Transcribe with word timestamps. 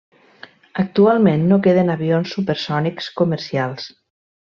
Actualment 0.83 1.43
no 1.51 1.59
queden 1.67 1.91
avions 1.97 2.33
supersònics 2.37 3.11
comercials. 3.21 3.87